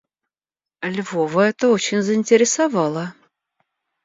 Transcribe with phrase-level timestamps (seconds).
[0.81, 3.13] Львова это очень заинтересовало.